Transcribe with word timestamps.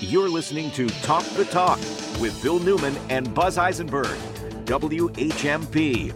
You're 0.00 0.28
listening 0.28 0.70
to 0.72 0.88
Talk 1.02 1.24
the 1.30 1.44
Talk 1.44 1.78
with 2.20 2.38
Bill 2.42 2.58
Newman 2.58 2.96
and 3.10 3.32
Buzz 3.32 3.58
Eisenberg, 3.58 4.18
WHMP. 4.66 6.12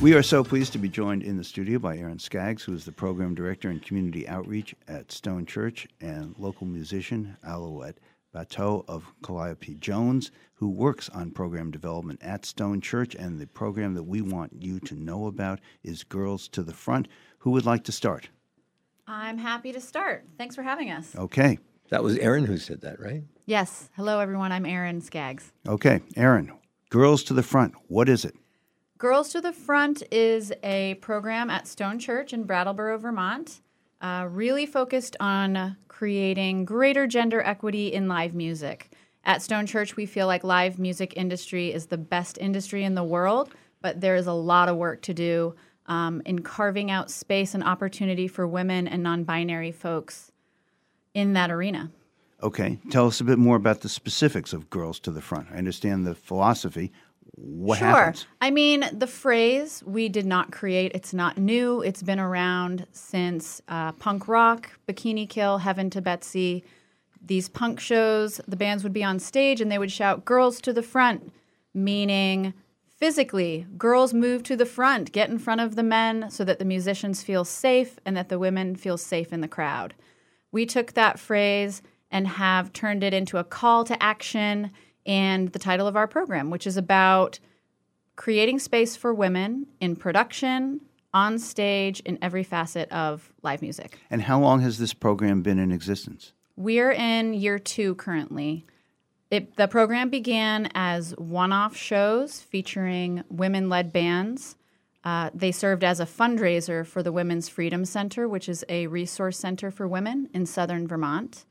We 0.00 0.14
are 0.14 0.22
so 0.22 0.42
pleased 0.42 0.72
to 0.72 0.78
be 0.78 0.88
joined 0.88 1.22
in 1.22 1.36
the 1.36 1.44
studio 1.44 1.78
by 1.78 1.98
Erin 1.98 2.18
Scaggs, 2.18 2.64
who 2.64 2.72
is 2.72 2.84
the 2.84 2.90
program 2.90 3.34
director 3.34 3.68
and 3.68 3.82
community 3.82 4.26
outreach 4.26 4.74
at 4.88 5.12
Stone 5.12 5.46
Church, 5.46 5.86
and 6.00 6.34
local 6.38 6.66
musician 6.66 7.36
Alouette 7.46 7.98
Batteau 8.34 8.84
of 8.88 9.04
Kalliope 9.22 9.78
Jones, 9.78 10.30
who 10.54 10.70
works 10.70 11.10
on 11.10 11.30
program 11.30 11.70
development 11.70 12.20
at 12.22 12.46
Stone 12.46 12.80
Church. 12.80 13.14
And 13.14 13.38
the 13.38 13.46
program 13.46 13.94
that 13.94 14.04
we 14.04 14.22
want 14.22 14.54
you 14.58 14.80
to 14.80 14.94
know 14.94 15.26
about 15.26 15.60
is 15.84 16.04
Girls 16.04 16.48
to 16.48 16.62
the 16.62 16.72
Front. 16.72 17.06
Who 17.40 17.50
would 17.50 17.66
like 17.66 17.84
to 17.84 17.92
start? 17.92 18.30
I'm 19.06 19.36
happy 19.36 19.72
to 19.72 19.80
start. 19.80 20.26
Thanks 20.38 20.56
for 20.56 20.62
having 20.62 20.90
us. 20.90 21.14
Okay. 21.14 21.58
That 21.92 22.02
was 22.02 22.16
Erin 22.16 22.46
who 22.46 22.56
said 22.56 22.80
that, 22.80 22.98
right? 22.98 23.22
Yes. 23.44 23.90
Hello, 23.96 24.18
everyone. 24.18 24.50
I'm 24.50 24.64
Erin 24.64 25.02
Scaggs. 25.02 25.52
Okay. 25.68 26.00
Erin, 26.16 26.50
Girls 26.88 27.22
to 27.24 27.34
the 27.34 27.42
Front, 27.42 27.74
what 27.88 28.08
is 28.08 28.24
it? 28.24 28.34
Girls 28.96 29.28
to 29.32 29.42
the 29.42 29.52
Front 29.52 30.02
is 30.10 30.54
a 30.62 30.94
program 31.02 31.50
at 31.50 31.68
Stone 31.68 31.98
Church 31.98 32.32
in 32.32 32.44
Brattleboro, 32.44 32.96
Vermont, 32.96 33.60
uh, 34.00 34.26
really 34.30 34.64
focused 34.64 35.18
on 35.20 35.76
creating 35.88 36.64
greater 36.64 37.06
gender 37.06 37.42
equity 37.42 37.92
in 37.92 38.08
live 38.08 38.32
music. 38.32 38.90
At 39.26 39.42
Stone 39.42 39.66
Church, 39.66 39.94
we 39.94 40.06
feel 40.06 40.26
like 40.26 40.44
live 40.44 40.78
music 40.78 41.12
industry 41.14 41.74
is 41.74 41.88
the 41.88 41.98
best 41.98 42.38
industry 42.38 42.84
in 42.84 42.94
the 42.94 43.04
world, 43.04 43.52
but 43.82 44.00
there 44.00 44.16
is 44.16 44.26
a 44.26 44.32
lot 44.32 44.70
of 44.70 44.78
work 44.78 45.02
to 45.02 45.12
do 45.12 45.54
um, 45.88 46.22
in 46.24 46.38
carving 46.38 46.90
out 46.90 47.10
space 47.10 47.52
and 47.52 47.62
opportunity 47.62 48.28
for 48.28 48.48
women 48.48 48.88
and 48.88 49.02
non-binary 49.02 49.72
folks 49.72 50.31
in 51.14 51.32
that 51.34 51.50
arena. 51.50 51.90
Okay. 52.42 52.78
Tell 52.90 53.06
us 53.06 53.20
a 53.20 53.24
bit 53.24 53.38
more 53.38 53.56
about 53.56 53.80
the 53.82 53.88
specifics 53.88 54.52
of 54.52 54.68
Girls 54.68 54.98
to 55.00 55.10
the 55.10 55.20
Front. 55.20 55.48
I 55.52 55.56
understand 55.56 56.06
the 56.06 56.14
philosophy 56.14 56.92
what 57.34 57.78
sure. 57.78 57.88
happens? 57.88 58.26
I 58.40 58.50
mean, 58.50 58.84
the 58.92 59.06
phrase 59.06 59.82
we 59.86 60.08
did 60.08 60.26
not 60.26 60.52
create. 60.52 60.92
It's 60.94 61.14
not 61.14 61.38
new. 61.38 61.80
It's 61.80 62.02
been 62.02 62.20
around 62.20 62.86
since 62.92 63.62
uh, 63.68 63.92
punk 63.92 64.28
rock, 64.28 64.70
Bikini 64.86 65.28
Kill, 65.28 65.58
Heaven 65.58 65.88
to 65.90 66.02
Betsy. 66.02 66.62
These 67.24 67.48
punk 67.48 67.80
shows, 67.80 68.40
the 68.46 68.56
bands 68.56 68.82
would 68.82 68.92
be 68.92 69.04
on 69.04 69.18
stage 69.18 69.60
and 69.60 69.70
they 69.70 69.78
would 69.78 69.92
shout, 69.92 70.24
Girls 70.24 70.60
to 70.62 70.72
the 70.72 70.82
front, 70.82 71.32
meaning 71.72 72.52
physically, 72.98 73.66
girls 73.78 74.12
move 74.12 74.42
to 74.44 74.56
the 74.56 74.66
front, 74.66 75.10
get 75.10 75.28
in 75.28 75.38
front 75.38 75.60
of 75.60 75.74
the 75.74 75.82
men 75.82 76.30
so 76.30 76.44
that 76.44 76.58
the 76.58 76.64
musicians 76.64 77.22
feel 77.22 77.44
safe 77.44 77.98
and 78.04 78.16
that 78.16 78.28
the 78.28 78.38
women 78.38 78.76
feel 78.76 78.96
safe 78.96 79.32
in 79.32 79.40
the 79.40 79.48
crowd. 79.48 79.94
We 80.52 80.66
took 80.66 80.92
that 80.92 81.18
phrase 81.18 81.82
and 82.10 82.28
have 82.28 82.72
turned 82.72 83.02
it 83.02 83.14
into 83.14 83.38
a 83.38 83.44
call 83.44 83.84
to 83.84 84.00
action 84.00 84.70
and 85.04 85.48
the 85.52 85.58
title 85.58 85.86
of 85.88 85.96
our 85.96 86.06
program, 86.06 86.50
which 86.50 86.66
is 86.66 86.76
about 86.76 87.40
creating 88.14 88.58
space 88.58 88.94
for 88.94 89.12
women 89.12 89.66
in 89.80 89.96
production, 89.96 90.80
on 91.14 91.38
stage, 91.38 92.00
in 92.00 92.18
every 92.22 92.44
facet 92.44 92.90
of 92.92 93.32
live 93.42 93.62
music. 93.62 93.98
And 94.10 94.22
how 94.22 94.38
long 94.38 94.60
has 94.60 94.78
this 94.78 94.94
program 94.94 95.42
been 95.42 95.58
in 95.58 95.72
existence? 95.72 96.32
We're 96.56 96.92
in 96.92 97.34
year 97.34 97.58
two 97.58 97.94
currently. 97.96 98.66
It, 99.30 99.56
the 99.56 99.66
program 99.66 100.10
began 100.10 100.70
as 100.74 101.12
one 101.16 101.52
off 101.52 101.74
shows 101.74 102.40
featuring 102.40 103.24
women 103.30 103.70
led 103.70 103.92
bands. 103.92 104.56
Uh, 105.04 105.30
they 105.34 105.50
served 105.50 105.82
as 105.82 105.98
a 106.00 106.06
fundraiser 106.06 106.86
for 106.86 107.02
the 107.02 107.12
Women's 107.12 107.48
Freedom 107.48 107.84
Center, 107.84 108.28
which 108.28 108.48
is 108.48 108.64
a 108.68 108.86
resource 108.86 109.38
center 109.38 109.70
for 109.70 109.88
women 109.88 110.28
in 110.32 110.46
southern 110.46 110.86
Vermont. 110.86 111.44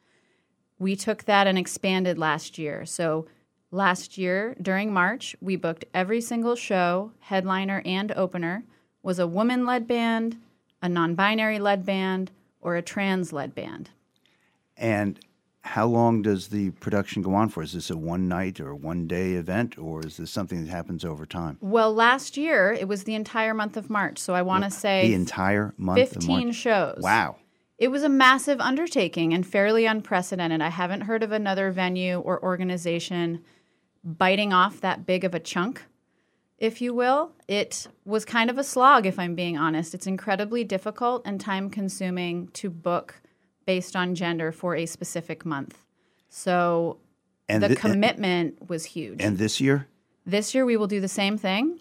We 0.79 0.95
took 0.95 1.25
that 1.25 1.47
and 1.47 1.57
expanded 1.57 2.17
last 2.17 2.57
year. 2.57 2.85
So 2.85 3.27
Last 3.73 4.17
year, 4.17 4.53
during 4.61 4.91
March, 4.91 5.33
we 5.39 5.55
booked 5.55 5.85
every 5.93 6.19
single 6.19 6.57
show, 6.57 7.13
headliner 7.19 7.81
and 7.85 8.11
opener, 8.11 8.65
was 9.01 9.17
a 9.17 9.25
woman 9.25 9.65
led 9.65 9.87
band, 9.87 10.35
a 10.81 10.89
non 10.89 11.15
binary 11.15 11.57
led 11.57 11.85
band, 11.85 12.31
or 12.59 12.75
a 12.75 12.81
trans 12.81 13.31
led 13.31 13.55
band. 13.55 13.91
And 14.75 15.17
how 15.63 15.85
long 15.85 16.21
does 16.21 16.47
the 16.47 16.71
production 16.71 17.21
go 17.21 17.33
on 17.33 17.49
for? 17.49 17.61
Is 17.61 17.73
this 17.73 17.89
a 17.89 17.97
one 17.97 18.27
night 18.27 18.59
or 18.59 18.73
one 18.73 19.07
day 19.07 19.33
event, 19.33 19.77
or 19.77 20.05
is 20.05 20.17
this 20.17 20.31
something 20.31 20.65
that 20.65 20.71
happens 20.71 21.05
over 21.05 21.25
time? 21.25 21.57
Well, 21.61 21.93
last 21.93 22.35
year 22.35 22.73
it 22.73 22.87
was 22.87 23.03
the 23.03 23.15
entire 23.15 23.53
month 23.53 23.77
of 23.77 23.89
March. 23.89 24.17
So 24.17 24.33
I 24.33 24.41
want 24.41 24.63
to 24.63 24.71
say 24.71 25.07
the 25.07 25.13
entire 25.13 25.73
month 25.77 25.99
15 25.99 26.51
shows. 26.51 26.99
Wow. 27.01 27.37
It 27.77 27.89
was 27.89 28.03
a 28.03 28.09
massive 28.09 28.59
undertaking 28.59 29.33
and 29.33 29.45
fairly 29.45 29.85
unprecedented. 29.85 30.61
I 30.61 30.69
haven't 30.69 31.01
heard 31.01 31.23
of 31.23 31.31
another 31.31 31.71
venue 31.71 32.19
or 32.19 32.41
organization 32.43 33.43
biting 34.03 34.53
off 34.53 34.81
that 34.81 35.05
big 35.05 35.23
of 35.23 35.33
a 35.33 35.39
chunk, 35.39 35.83
if 36.57 36.81
you 36.81 36.93
will. 36.93 37.31
It 37.47 37.87
was 38.05 38.25
kind 38.25 38.49
of 38.49 38.57
a 38.57 38.63
slog, 38.63 39.05
if 39.05 39.17
I'm 39.17 39.35
being 39.35 39.57
honest. 39.57 39.93
It's 39.95 40.05
incredibly 40.07 40.63
difficult 40.63 41.23
and 41.25 41.41
time 41.41 41.69
consuming 41.69 42.49
to 42.49 42.69
book 42.69 43.21
based 43.71 43.95
on 43.95 44.13
gender 44.15 44.51
for 44.51 44.75
a 44.75 44.85
specific 44.85 45.45
month. 45.45 45.77
So 46.27 46.97
and 47.47 47.63
the 47.63 47.69
th- 47.69 47.79
commitment 47.79 48.57
and, 48.59 48.69
was 48.69 48.83
huge. 48.83 49.21
And 49.21 49.37
this 49.37 49.61
year? 49.61 49.87
This 50.25 50.53
year 50.53 50.65
we 50.65 50.75
will 50.75 50.87
do 50.87 50.99
the 50.99 51.07
same 51.07 51.37
thing. 51.37 51.79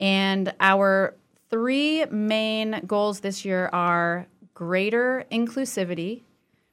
And 0.00 0.52
our 0.58 1.14
three 1.48 2.04
main 2.06 2.82
goals 2.84 3.20
this 3.20 3.44
year 3.44 3.70
are 3.72 4.26
greater 4.54 5.24
inclusivity. 5.30 6.22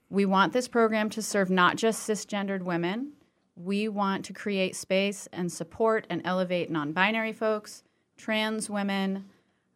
We 0.10 0.26
want 0.26 0.54
this 0.54 0.68
program 0.68 1.12
to 1.12 1.22
serve 1.22 1.52
not 1.52 1.76
just 1.76 2.10
cisgendered 2.10 2.64
women, 2.64 3.12
we 3.56 3.88
want 3.88 4.26
to 4.26 4.34
create 4.34 4.76
space 4.76 5.28
and 5.32 5.52
support 5.52 6.08
and 6.10 6.22
elevate 6.26 6.72
non 6.72 6.94
binary 6.94 7.34
folks, 7.34 7.84
trans 8.18 8.72
women, 8.72 9.26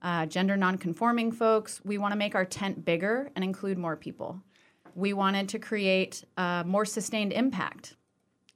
uh, 0.01 0.25
gender 0.25 0.57
non-conforming 0.57 1.31
folks. 1.31 1.81
We 1.83 1.97
want 1.97 2.13
to 2.13 2.17
make 2.17 2.35
our 2.35 2.45
tent 2.45 2.85
bigger 2.85 3.29
and 3.35 3.43
include 3.43 3.77
more 3.77 3.95
people. 3.95 4.41
We 4.96 5.13
wanted 5.13 5.50
to 5.50 5.59
create 5.59 6.24
a 6.38 6.63
more 6.66 6.85
sustained 6.85 7.34
impact. 7.34 7.96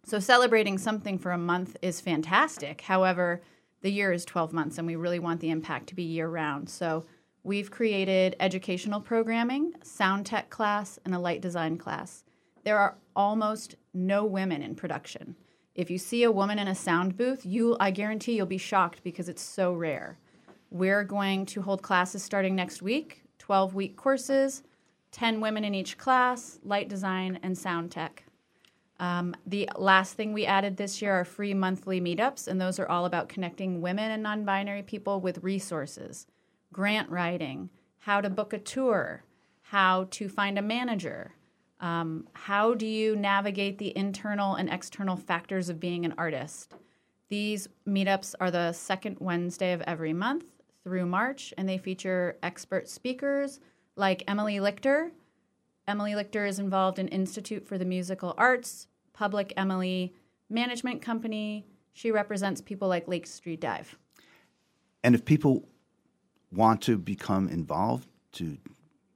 So, 0.05 0.19
celebrating 0.19 0.77
something 0.77 1.17
for 1.17 1.31
a 1.31 1.37
month 1.37 1.77
is 1.81 1.99
fantastic. 2.01 2.81
However, 2.81 3.41
the 3.81 3.89
year 3.89 4.11
is 4.11 4.23
12 4.25 4.53
months, 4.53 4.77
and 4.77 4.85
we 4.85 4.95
really 4.95 5.19
want 5.19 5.39
the 5.39 5.49
impact 5.49 5.87
to 5.87 5.95
be 5.95 6.03
year 6.03 6.27
round. 6.27 6.69
So, 6.69 7.05
we've 7.43 7.71
created 7.71 8.35
educational 8.39 9.01
programming, 9.01 9.73
sound 9.83 10.25
tech 10.25 10.49
class, 10.49 10.99
and 11.05 11.15
a 11.15 11.19
light 11.19 11.41
design 11.41 11.77
class. 11.77 12.23
There 12.63 12.77
are 12.77 12.97
almost 13.15 13.75
no 13.93 14.25
women 14.25 14.61
in 14.61 14.75
production. 14.75 15.35
If 15.75 15.89
you 15.89 15.97
see 15.97 16.23
a 16.23 16.31
woman 16.31 16.57
in 16.57 16.67
a 16.67 16.75
sound 16.75 17.17
booth, 17.17 17.45
you 17.45 17.75
I 17.79 17.91
guarantee 17.91 18.35
you'll 18.35 18.45
be 18.45 18.57
shocked 18.57 19.03
because 19.03 19.27
it's 19.27 19.41
so 19.41 19.73
rare. 19.73 20.17
We're 20.71 21.03
going 21.03 21.45
to 21.47 21.61
hold 21.61 21.81
classes 21.81 22.23
starting 22.23 22.55
next 22.55 22.81
week, 22.81 23.23
12 23.39 23.75
week 23.75 23.95
courses, 23.95 24.63
10 25.15 25.39
women 25.39 25.63
in 25.63 25.73
each 25.73 25.97
class, 25.97 26.59
light 26.61 26.89
design 26.89 27.39
and 27.41 27.57
sound 27.57 27.89
tech. 27.89 28.25
Um, 28.99 29.33
the 29.45 29.69
last 29.77 30.15
thing 30.15 30.33
we 30.33 30.45
added 30.45 30.75
this 30.75 31.01
year 31.01 31.13
are 31.13 31.23
free 31.23 31.53
monthly 31.53 32.01
meetups, 32.01 32.49
and 32.49 32.59
those 32.59 32.79
are 32.79 32.87
all 32.89 33.05
about 33.05 33.29
connecting 33.29 33.79
women 33.79 34.11
and 34.11 34.21
non 34.21 34.43
binary 34.43 34.83
people 34.83 35.21
with 35.21 35.41
resources, 35.41 36.27
grant 36.73 37.09
writing, 37.09 37.69
how 37.99 38.19
to 38.19 38.29
book 38.29 38.51
a 38.51 38.59
tour, 38.59 39.23
how 39.61 40.07
to 40.11 40.27
find 40.27 40.59
a 40.59 40.61
manager, 40.61 41.33
um, 41.79 42.27
how 42.33 42.73
do 42.73 42.85
you 42.85 43.15
navigate 43.15 43.77
the 43.77 43.95
internal 43.97 44.55
and 44.55 44.69
external 44.69 45.15
factors 45.15 45.69
of 45.69 45.79
being 45.79 46.03
an 46.03 46.13
artist? 46.17 46.73
These 47.29 47.69
meetups 47.87 48.35
are 48.41 48.51
the 48.51 48.73
second 48.73 49.17
Wednesday 49.21 49.71
of 49.71 49.81
every 49.81 50.11
month 50.11 50.43
through 50.83 51.05
March, 51.05 51.53
and 51.57 51.69
they 51.69 51.77
feature 51.77 52.37
expert 52.43 52.89
speakers 52.89 53.61
like 53.95 54.23
Emily 54.27 54.55
Lichter. 54.55 55.11
Emily 55.87 56.13
Lichter 56.13 56.47
is 56.47 56.59
involved 56.59 56.99
in 56.99 57.07
Institute 57.07 57.67
for 57.67 57.77
the 57.77 57.85
Musical 57.85 58.33
Arts, 58.37 58.87
Public 59.13 59.53
Emily 59.55 60.13
Management 60.49 61.01
Company. 61.01 61.65
She 61.93 62.11
represents 62.11 62.61
people 62.61 62.87
like 62.87 63.07
Lake 63.07 63.27
Street 63.27 63.61
Dive. 63.61 63.97
And 65.03 65.15
if 65.15 65.23
people 65.23 65.67
want 66.51 66.81
to 66.83 66.97
become 66.97 67.47
involved, 67.47 68.07
to 68.33 68.57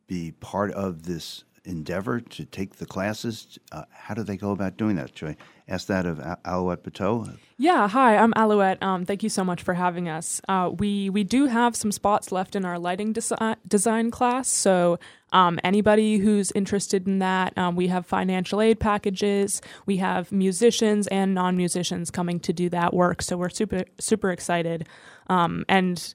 be 0.08 0.32
part 0.32 0.72
of 0.72 1.04
this 1.04 1.44
endeavor 1.70 2.20
to 2.20 2.46
take 2.46 2.78
the 2.78 2.86
classes? 2.86 3.58
Uh, 3.72 3.84
how 3.92 4.14
do 4.14 4.24
they 4.24 4.36
go 4.36 4.52
about 4.52 4.76
doing 4.76 4.96
that? 4.96 5.18
Should 5.18 5.30
I 5.30 5.38
ask 5.68 5.88
that 5.88 6.06
of 6.06 6.20
Alouette 6.44 6.84
Batteau? 6.84 7.38
Yeah, 7.58 7.88
hi, 7.88 8.18
I'm 8.18 8.34
Alouette. 8.36 8.82
Um, 8.82 9.06
thank 9.06 9.22
you 9.22 9.30
so 9.30 9.44
much 9.44 9.62
for 9.62 9.76
having 9.76 10.10
us. 10.10 10.42
Uh, 10.48 10.72
we 10.78 11.10
we 11.10 11.24
do 11.24 11.46
have 11.46 11.76
some 11.76 11.92
spots 11.92 12.32
left 12.32 12.56
in 12.56 12.66
our 12.66 12.80
lighting 12.80 13.14
desi- 13.14 13.56
design 13.68 14.12
class, 14.12 14.50
so 14.50 15.00
um, 15.32 15.60
anybody 15.64 16.18
who's 16.18 16.52
interested 16.54 17.08
in 17.08 17.20
that, 17.20 17.56
um, 17.58 17.76
we 17.76 17.88
have 17.88 18.06
financial 18.06 18.62
aid 18.62 18.80
packages. 18.80 19.62
We 19.86 19.98
have 19.98 20.32
musicians 20.32 21.08
and 21.08 21.34
non 21.34 21.56
musicians 21.56 22.10
coming 22.10 22.40
to 22.42 22.54
do 22.54 22.70
that 22.70 22.94
work, 22.94 23.22
so 23.22 23.38
we're 23.38 23.50
super 23.50 23.84
super 24.00 24.32
excited. 24.32 24.88
Um, 25.28 25.66
and 25.70 26.14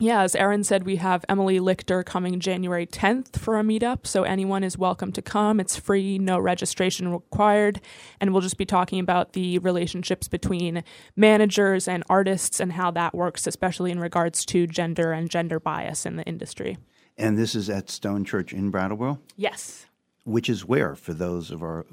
yeah, 0.00 0.22
as 0.22 0.34
Erin 0.34 0.64
said, 0.64 0.84
we 0.84 0.96
have 0.96 1.24
Emily 1.28 1.60
Lichter 1.60 2.04
coming 2.04 2.40
January 2.40 2.86
10th 2.86 3.38
for 3.38 3.58
a 3.58 3.62
meetup. 3.62 4.06
So 4.06 4.24
anyone 4.24 4.64
is 4.64 4.76
welcome 4.76 5.12
to 5.12 5.22
come. 5.22 5.60
It's 5.60 5.76
free, 5.76 6.18
no 6.18 6.38
registration 6.38 7.08
required. 7.12 7.80
And 8.20 8.32
we'll 8.32 8.40
just 8.42 8.56
be 8.58 8.66
talking 8.66 8.98
about 8.98 9.34
the 9.34 9.58
relationships 9.60 10.26
between 10.26 10.82
managers 11.14 11.86
and 11.86 12.02
artists 12.08 12.58
and 12.58 12.72
how 12.72 12.90
that 12.92 13.14
works, 13.14 13.46
especially 13.46 13.92
in 13.92 14.00
regards 14.00 14.44
to 14.46 14.66
gender 14.66 15.12
and 15.12 15.30
gender 15.30 15.60
bias 15.60 16.04
in 16.04 16.16
the 16.16 16.24
industry. 16.24 16.76
And 17.16 17.38
this 17.38 17.54
is 17.54 17.70
at 17.70 17.88
Stone 17.88 18.24
Church 18.24 18.52
in 18.52 18.70
Brattleboro, 18.70 19.20
Yes. 19.36 19.86
which 20.24 20.48
is 20.48 20.64
where 20.64 20.96
for 20.96 21.14
those 21.14 21.52
of 21.52 21.62
our 21.62 21.86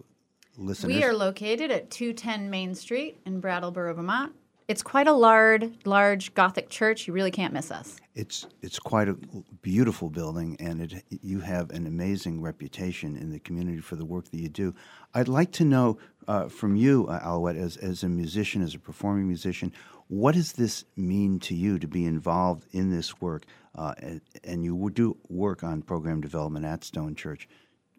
listeners. 0.57 0.95
We 0.95 1.03
are 1.03 1.13
located 1.13 1.69
at 1.69 1.91
210 1.91 2.49
Main 2.49 2.73
Street 2.73 3.19
in 3.27 3.39
Brattleboro, 3.39 3.93
Vermont. 3.93 4.33
It's 4.71 4.81
quite 4.81 5.07
a 5.07 5.11
large, 5.11 5.69
large 5.83 6.33
Gothic 6.33 6.69
church. 6.69 7.05
You 7.05 7.11
really 7.11 7.29
can't 7.29 7.53
miss 7.53 7.71
us. 7.71 7.97
It's 8.15 8.47
it's 8.61 8.79
quite 8.79 9.09
a 9.09 9.17
beautiful 9.61 10.09
building, 10.09 10.55
and 10.61 10.79
it 10.79 11.03
you 11.09 11.41
have 11.41 11.71
an 11.71 11.87
amazing 11.87 12.41
reputation 12.41 13.17
in 13.17 13.31
the 13.31 13.39
community 13.39 13.81
for 13.81 13.97
the 13.97 14.05
work 14.05 14.31
that 14.31 14.39
you 14.39 14.47
do. 14.47 14.73
I'd 15.13 15.27
like 15.27 15.51
to 15.53 15.65
know 15.65 15.97
uh, 16.25 16.47
from 16.47 16.77
you, 16.77 17.05
uh, 17.09 17.19
Alouette, 17.21 17.57
as 17.57 17.75
as 17.75 18.03
a 18.03 18.07
musician, 18.07 18.61
as 18.61 18.73
a 18.73 18.79
performing 18.79 19.27
musician, 19.27 19.73
what 20.07 20.35
does 20.35 20.53
this 20.53 20.85
mean 20.95 21.39
to 21.39 21.53
you 21.53 21.77
to 21.77 21.87
be 21.87 22.05
involved 22.05 22.65
in 22.71 22.91
this 22.91 23.19
work? 23.19 23.43
Uh, 23.75 23.93
and, 23.97 24.21
and 24.45 24.63
you 24.63 24.89
do 24.93 25.17
work 25.27 25.65
on 25.65 25.81
program 25.81 26.21
development 26.21 26.65
at 26.65 26.85
Stone 26.85 27.15
Church. 27.15 27.49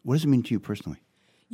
What 0.04 0.14
does 0.14 0.24
it 0.24 0.28
mean 0.28 0.42
to 0.44 0.52
you 0.52 0.60
personally? 0.60 1.02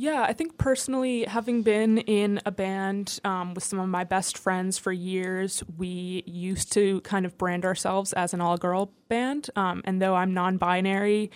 Yeah, 0.01 0.21
I 0.21 0.31
think 0.31 0.57
personally, 0.57 1.25
having 1.25 1.61
been 1.61 1.97
in 1.97 2.39
a 2.45 2.51
band 2.51 3.19
um, 3.25 3.53
with 3.53 3.65
some 3.65 3.79
of 3.79 3.89
my 3.89 4.05
best 4.05 4.37
friends 4.37 4.77
for 4.77 4.93
years, 4.93 5.61
we 5.77 6.23
used 6.25 6.71
to 6.71 7.01
kind 7.01 7.25
of 7.25 7.37
brand 7.37 7.65
ourselves 7.65 8.13
as 8.13 8.33
an 8.33 8.39
all 8.39 8.55
girl 8.55 8.93
band. 9.09 9.49
Um, 9.57 9.81
and 9.83 10.01
though 10.01 10.15
I'm 10.15 10.33
non 10.33 10.55
binary, 10.55 11.31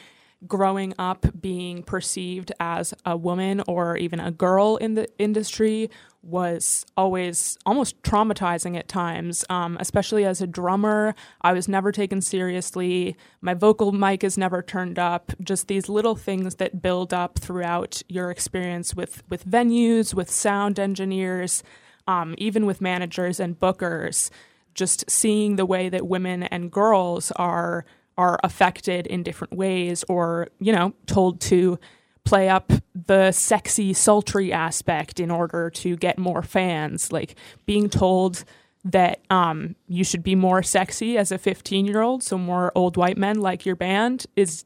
growing 0.48 0.94
up 0.98 1.25
being 1.42 1.83
perceived 1.83 2.54
as 2.62 2.94
a 3.06 3.18
woman 3.18 3.62
or 3.68 3.98
even 3.98 4.21
a 4.21 4.31
girl 4.31 4.77
in 4.77 4.94
the 4.94 5.10
industry 5.19 5.89
was 6.24 6.86
always 6.96 7.58
almost 7.66 8.02
traumatizing 8.02 8.78
at 8.78 8.88
times, 8.88 9.44
um, 9.50 9.78
especially 9.80 10.25
as 10.25 10.42
a 10.42 10.48
drummer. 10.48 11.14
I 11.42 11.52
was 11.52 11.68
never 11.68 11.92
taken 11.92 12.22
seriously. 12.22 13.18
My 13.42 13.54
vocal 13.54 13.92
mic 13.92 14.24
is 14.24 14.38
never 14.38 14.62
turned 14.62 14.98
up. 14.98 15.34
Just 15.42 15.68
these 15.68 15.90
little 15.90 16.16
things 16.16 16.56
that 16.56 16.81
build 16.81 17.14
up 17.14 17.40
throughout 17.40 18.02
your 18.08 18.31
experience 18.31 18.96
with, 18.96 19.22
with 19.30 19.46
venues, 19.46 20.14
with 20.14 20.31
sound 20.31 20.80
engineers, 20.80 21.62
um, 22.08 22.36
even 22.38 22.66
with 22.66 22.80
managers 22.80 23.40
and 23.40 23.60
bookers. 23.60 24.30
Just 24.74 25.10
seeing 25.12 25.58
the 25.58 25.66
way 25.66 25.90
that 25.90 26.08
women 26.08 26.44
and 26.44 26.72
girls 26.72 27.31
are 27.36 27.86
are 28.18 28.40
affected 28.44 29.08
in 29.08 29.24
different 29.24 29.54
ways 29.54 30.04
or, 30.08 30.48
you 30.60 30.72
know, 30.72 30.94
told 31.08 31.42
to 31.42 31.80
play 32.24 32.50
up 32.50 32.72
the 32.96 33.31
sexy, 33.31 33.94
sultry 33.94 34.52
aspect 34.54 35.20
in 35.20 35.30
order 35.30 35.70
to 35.70 35.96
get 35.98 36.18
more 36.18 36.42
fans. 36.42 37.12
Like 37.12 37.36
being 37.66 37.90
told 37.90 38.44
that 38.86 39.22
um, 39.30 39.75
you 39.88 40.04
should 40.04 40.24
be 40.24 40.36
more 40.36 40.62
sexy 40.62 41.18
as 41.18 41.31
a 41.31 41.38
15 41.38 41.86
year 41.86 42.02
old, 42.02 42.24
so 42.24 42.38
more 42.38 42.72
old 42.75 42.98
white 42.98 43.18
men 43.18 43.40
like 43.40 43.66
your 43.66 43.75
band, 43.75 44.25
is 44.36 44.66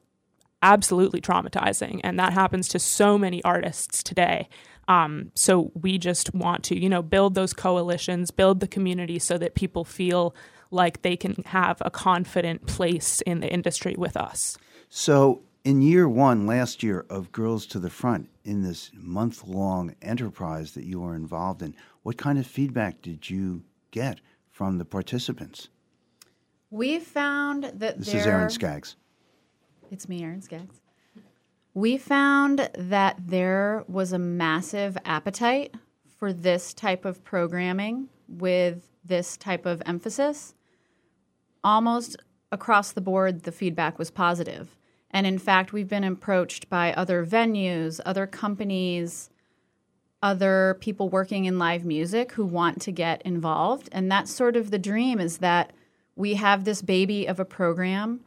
absolutely 0.62 1.22
traumatizing. 1.22 2.02
And 2.04 2.20
that 2.20 2.34
happens 2.34 2.68
to 2.70 2.80
so 2.80 3.18
many 3.18 3.44
artists 3.44 4.02
today. 4.02 4.50
Um, 4.88 5.32
so 5.36 5.72
we 5.76 5.98
just 5.98 6.34
want 6.34 6.64
to, 6.66 6.80
you 6.80 6.90
know, 6.90 7.02
build 7.02 7.36
those 7.36 7.54
coalitions, 7.54 8.32
build 8.32 8.60
the 8.60 8.68
community 8.68 9.20
so 9.20 9.38
that 9.38 9.54
people 9.54 9.84
feel 9.84 10.34
like 10.72 11.02
they 11.02 11.16
can 11.16 11.44
have 11.48 11.82
a 11.82 11.92
confident 11.92 12.66
place 12.66 13.22
in 13.22 13.40
the 13.40 13.52
industry 13.52 13.96
with 13.98 14.18
us. 14.18 14.58
So, 14.90 15.42
in 15.68 15.82
year 15.82 16.08
one 16.08 16.48
last 16.48 16.82
year 16.82 17.06
of 17.10 17.30
Girls 17.34 17.66
to 17.66 17.78
the 17.78 17.90
Front, 17.90 18.30
in 18.46 18.62
this 18.62 18.90
month 18.94 19.46
long 19.46 19.94
enterprise 20.02 20.72
that 20.72 20.86
you 20.86 21.02
were 21.02 21.14
involved 21.14 21.62
in, 21.62 21.76
what 22.04 22.18
kind 22.18 22.40
of 22.40 22.48
feedback 22.48 23.02
did 23.02 23.30
you 23.30 23.64
get 23.92 24.22
from 24.50 24.78
the 24.78 24.86
participants? 24.86 25.68
We 26.72 27.00
found 27.00 27.66
that 27.66 27.98
This 28.00 28.14
is 28.14 28.26
Erin 28.26 28.50
Scaggs. 28.50 28.96
It's 29.92 30.08
me, 30.08 30.24
Erin 30.24 30.42
Scaggs. 30.42 30.80
We 31.74 31.98
found 31.98 32.70
that 32.74 33.18
there 33.20 33.84
was 33.90 34.14
a 34.14 34.20
massive 34.20 34.98
appetite 35.04 35.76
for 36.18 36.32
this 36.32 36.74
type 36.74 37.04
of 37.04 37.26
programming 37.26 38.08
with 38.30 38.88
this 39.04 39.36
type 39.36 39.66
of 39.66 39.84
emphasis. 39.86 40.54
Almost 41.62 42.16
across 42.54 42.94
the 42.94 43.02
board, 43.02 43.44
the 43.44 43.52
feedback 43.52 44.00
was 44.00 44.10
positive. 44.10 44.78
And 45.18 45.26
in 45.26 45.40
fact, 45.40 45.74
we've 45.74 45.88
been 45.88 46.04
approached 46.04 46.70
by 46.70 46.94
other 46.94 47.26
venues, 47.26 48.00
other 48.06 48.28
companies, 48.28 49.32
other 50.22 50.78
people 50.80 51.10
working 51.10 51.46
in 51.46 51.58
live 51.58 51.84
music 51.84 52.34
who 52.34 52.46
want 52.46 52.80
to 52.84 52.92
get 52.92 53.24
involved. 53.24 53.90
And 53.92 54.12
that's 54.12 54.32
sort 54.32 54.56
of 54.56 54.70
the 54.70 54.78
dream 54.78 55.20
is 55.20 55.40
that 55.40 55.74
we 56.16 56.36
have 56.36 56.66
this 56.66 56.84
baby 56.84 57.26
of 57.26 57.40
a 57.40 57.46
program. 57.46 58.20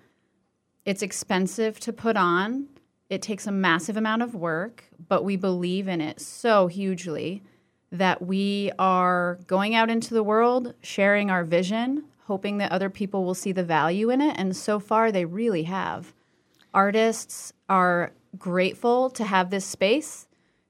It's 0.85 1.01
expensive 1.01 1.79
to 1.79 1.93
put 1.93 2.17
on. 2.17 2.67
It 3.09 3.23
takes 3.23 3.47
a 3.47 3.53
massive 3.53 3.97
amount 3.97 4.23
of 4.23 4.35
work, 4.35 4.83
but 5.09 5.23
we 5.23 5.37
believe 5.37 5.87
in 5.87 6.01
it 6.01 6.21
so 6.21 6.67
hugely 6.67 7.45
that 7.93 8.21
we 8.21 8.73
are 8.81 9.39
going 9.47 9.77
out 9.77 9.91
into 9.91 10.13
the 10.13 10.25
world, 10.25 10.75
sharing 10.83 11.31
our 11.31 11.45
vision, 11.45 12.07
hoping 12.25 12.59
that 12.59 12.73
other 12.73 12.91
people 12.91 13.25
will 13.25 13.35
see 13.37 13.53
the 13.53 13.63
value 13.63 14.11
in 14.11 14.21
it. 14.21 14.35
And 14.37 14.57
so 14.57 14.81
far, 14.81 15.13
they 15.13 15.25
really 15.25 15.63
have. 15.63 16.13
Artists 16.73 17.53
are 17.69 18.13
grateful 18.39 19.11
to 19.11 19.25
have 19.25 19.51
this 19.51 19.65
space, 19.65 20.27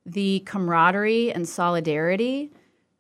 the 0.07 0.41
camaraderie 0.47 1.33
and 1.33 1.49
solidarity, 1.49 2.51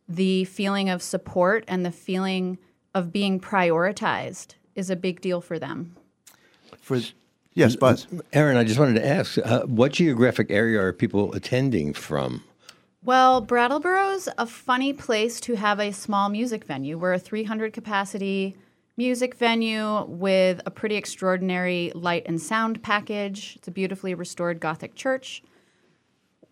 the 0.09 0.45
feeling 0.45 0.91
of 0.91 1.03
support, 1.03 1.65
and 1.67 1.85
the 1.85 1.93
feeling 1.93 2.59
of 2.95 3.13
being 3.13 3.41
prioritized 3.41 4.55
is 4.75 4.91
a 4.91 4.97
big 4.97 5.21
deal 5.21 5.41
for 5.41 5.59
them. 5.59 5.97
For 6.81 7.01
yes, 7.55 7.77
Buzz. 7.77 8.07
Erin, 8.33 8.57
I 8.57 8.65
just 8.65 8.79
wanted 8.79 8.95
to 8.95 9.07
ask, 9.07 9.39
uh, 9.39 9.63
what 9.63 9.93
geographic 9.93 10.51
area 10.51 10.81
are 10.81 10.93
people 10.93 11.33
attending 11.33 11.95
from? 11.95 12.43
Well, 13.03 13.41
Brattleboro's 13.41 14.29
a 14.37 14.45
funny 14.45 14.93
place 14.93 15.41
to 15.41 15.55
have 15.55 15.81
a 15.81 15.91
small 15.93 16.29
music 16.29 16.65
venue. 16.65 16.99
We're 16.99 17.15
a 17.15 17.19
300 17.19 17.73
capacity 17.73 18.57
music 19.01 19.35
venue 19.35 20.05
with 20.05 20.61
a 20.67 20.71
pretty 20.71 20.95
extraordinary 20.95 21.91
light 21.95 22.23
and 22.27 22.39
sound 22.39 22.83
package. 22.83 23.57
It's 23.57 23.67
a 23.67 23.71
beautifully 23.71 24.13
restored 24.13 24.61
Gothic 24.61 24.95
church. 24.95 25.43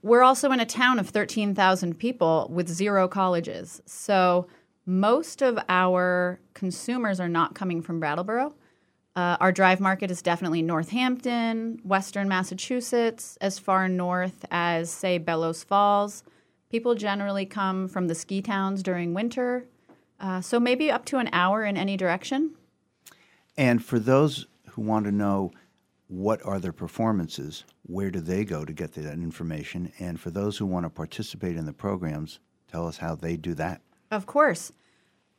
We're 0.00 0.22
also 0.22 0.50
in 0.52 0.58
a 0.58 0.64
town 0.64 0.98
of 0.98 1.10
13,000 1.10 1.98
people 1.98 2.48
with 2.50 2.66
zero 2.66 3.06
colleges. 3.06 3.82
So 3.84 4.46
most 4.86 5.42
of 5.42 5.58
our 5.68 6.40
consumers 6.54 7.20
are 7.20 7.28
not 7.28 7.54
coming 7.54 7.82
from 7.82 8.00
Brattleboro. 8.00 8.54
Uh, 9.14 9.36
our 9.40 9.52
drive 9.52 9.78
market 9.78 10.10
is 10.10 10.22
definitely 10.22 10.62
Northampton, 10.62 11.78
Western 11.84 12.28
Massachusetts, 12.28 13.36
as 13.42 13.58
far 13.58 13.90
north 13.90 14.46
as, 14.50 14.90
say, 14.90 15.18
Bellows 15.18 15.62
Falls. 15.62 16.22
People 16.70 16.94
generally 16.94 17.44
come 17.44 17.88
from 17.88 18.06
the 18.06 18.14
ski 18.14 18.40
towns 18.40 18.82
during 18.82 19.12
winter, 19.12 19.66
uh, 20.20 20.40
so 20.40 20.58
maybe 20.58 20.90
up 20.90 21.04
to 21.06 21.18
an 21.18 21.28
hour 21.32 21.64
in 21.64 21.76
any 21.76 21.96
direction. 21.96 22.54
And 23.56 23.84
for 23.84 23.98
those 23.98 24.46
who 24.70 24.82
want 24.82 25.06
to 25.06 25.12
know 25.12 25.52
what 26.08 26.44
are 26.44 26.58
their 26.58 26.72
performances, 26.72 27.64
where 27.82 28.10
do 28.10 28.20
they 28.20 28.44
go 28.44 28.64
to 28.64 28.72
get 28.72 28.92
that 28.94 29.12
information? 29.14 29.92
And 29.98 30.18
for 30.18 30.30
those 30.30 30.56
who 30.56 30.66
want 30.66 30.86
to 30.86 30.90
participate 30.90 31.56
in 31.56 31.66
the 31.66 31.72
programs, 31.72 32.40
tell 32.70 32.86
us 32.86 32.98
how 32.98 33.14
they 33.14 33.36
do 33.36 33.54
that. 33.54 33.82
Of 34.10 34.26
course. 34.26 34.72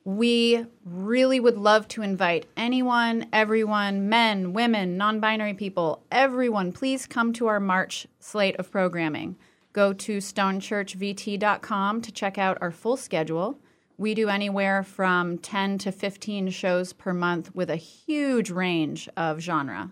We 0.06 0.66
really 0.86 1.40
would 1.40 1.58
love 1.58 1.88
to 1.90 2.02
invite 2.02 2.46
anyone, 2.56 3.28
everyone, 3.34 4.10
men, 4.10 4.54
women, 4.54 4.98
non 4.98 5.20
binary 5.20 5.54
people, 5.54 6.04
everyone, 6.12 6.72
please 6.72 7.06
come 7.06 7.34
to 7.34 7.48
our 7.48 7.60
March 7.60 8.08
slate 8.20 8.56
of 8.56 8.72
programming. 8.72 9.36
Go 9.74 9.94
to 9.94 10.18
stonechurchvt.com 10.18 12.02
to 12.02 12.12
check 12.12 12.38
out 12.38 12.58
our 12.62 12.72
full 12.72 12.98
schedule. 12.98 13.60
We 14.00 14.14
do 14.14 14.30
anywhere 14.30 14.82
from 14.82 15.40
10 15.40 15.80
to 15.80 15.92
15 15.92 16.52
shows 16.52 16.94
per 16.94 17.14
month 17.14 17.54
with 17.54 17.70
a 17.70 17.76
huge 17.76 18.50
range 18.50 19.10
of 19.18 19.42
genre. 19.42 19.92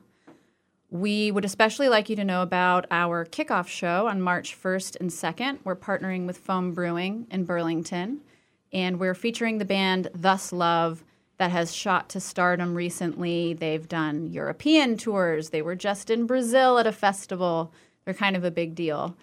We 0.89 1.29
would 1.29 1.43
especially 1.43 1.89
like 1.89 2.07
you 2.07 2.15
to 2.15 2.23
know 2.23 2.41
about 2.41 2.85
our 2.89 3.25
kickoff 3.25 3.67
show 3.67 4.07
on 4.07 4.21
March 4.21 4.57
1st 4.57 5.01
and 5.01 5.09
2nd. 5.09 5.59
We're 5.65 5.75
partnering 5.75 6.25
with 6.25 6.37
Foam 6.37 6.71
Brewing 6.71 7.27
in 7.29 7.43
Burlington, 7.43 8.21
and 8.71 8.97
we're 8.97 9.13
featuring 9.13 9.57
the 9.57 9.65
band 9.65 10.07
Thus 10.15 10.53
Love 10.53 11.03
that 11.37 11.51
has 11.51 11.75
shot 11.75 12.07
to 12.07 12.21
stardom 12.21 12.75
recently. 12.75 13.55
They've 13.55 13.89
done 13.89 14.27
European 14.27 14.95
tours, 14.95 15.49
they 15.49 15.61
were 15.61 15.75
just 15.75 16.09
in 16.09 16.27
Brazil 16.27 16.77
at 16.77 16.87
a 16.87 16.93
festival. 16.93 17.73
They're 18.05 18.13
kind 18.13 18.37
of 18.37 18.45
a 18.45 18.51
big 18.51 18.73
deal. 18.73 19.17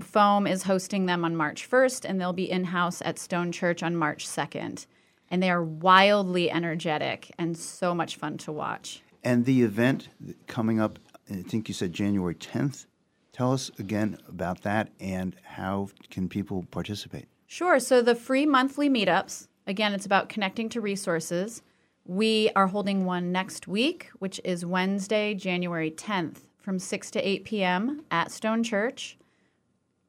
Foam 0.00 0.46
is 0.46 0.64
hosting 0.64 1.06
them 1.06 1.24
on 1.24 1.36
March 1.36 1.68
1st, 1.68 2.04
and 2.04 2.20
they'll 2.20 2.32
be 2.32 2.50
in 2.50 2.64
house 2.64 3.00
at 3.04 3.18
Stone 3.18 3.52
Church 3.52 3.82
on 3.82 3.96
March 3.96 4.26
2nd. 4.26 4.86
and 5.30 5.42
they 5.42 5.50
are 5.50 5.64
wildly 5.64 6.50
energetic 6.50 7.32
and 7.38 7.56
so 7.56 7.94
much 7.94 8.16
fun 8.16 8.36
to 8.38 8.52
watch. 8.52 9.02
And 9.24 9.46
the 9.46 9.62
event 9.62 10.08
coming 10.46 10.78
up, 10.80 10.98
I 11.30 11.42
think 11.42 11.66
you 11.66 11.74
said 11.74 11.92
January 11.92 12.34
10th. 12.34 12.86
Tell 13.32 13.52
us 13.52 13.70
again 13.78 14.18
about 14.28 14.62
that 14.62 14.90
and 15.00 15.34
how 15.42 15.88
can 16.10 16.28
people 16.28 16.66
participate? 16.70 17.26
Sure. 17.46 17.80
So 17.80 18.02
the 18.02 18.14
free 18.14 18.46
monthly 18.46 18.88
meetups, 18.88 19.48
again, 19.66 19.92
it's 19.94 20.06
about 20.06 20.28
connecting 20.28 20.68
to 20.68 20.80
resources. 20.80 21.62
We 22.04 22.50
are 22.54 22.66
holding 22.68 23.04
one 23.06 23.32
next 23.32 23.66
week, 23.66 24.10
which 24.18 24.40
is 24.44 24.66
Wednesday, 24.66 25.34
January 25.34 25.90
10th 25.90 26.42
from 26.60 26.78
6 26.78 27.10
to 27.12 27.28
8 27.28 27.44
p.m. 27.44 28.02
at 28.10 28.30
Stone 28.30 28.62
Church. 28.62 29.16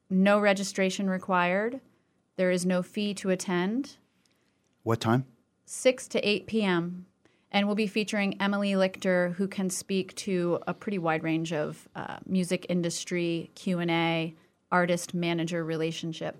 No 0.08 0.38
registration 0.38 1.10
required. 1.10 1.80
There 2.36 2.50
is 2.50 2.64
no 2.64 2.82
fee 2.82 3.14
to 3.14 3.30
attend. 3.30 3.96
What 4.82 5.00
time? 5.00 5.24
6 5.64 6.08
to 6.08 6.28
8 6.28 6.46
p.m. 6.46 7.06
And 7.50 7.66
we'll 7.66 7.76
be 7.76 7.86
featuring 7.86 8.40
Emily 8.40 8.72
Lichter, 8.72 9.34
who 9.34 9.48
can 9.48 9.70
speak 9.70 10.14
to 10.16 10.60
a 10.66 10.74
pretty 10.74 10.98
wide 10.98 11.24
range 11.24 11.52
of 11.52 11.88
uh, 11.96 12.18
music 12.26 12.66
industry, 12.68 13.50
Q&A, 13.54 14.34
artist-manager 14.70 15.64
relationship. 15.64 16.36